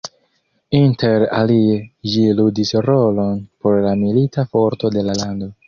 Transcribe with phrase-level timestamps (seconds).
[0.77, 1.75] Interalie
[2.15, 5.55] ĝi ludis rolon por la milita forto de la lando.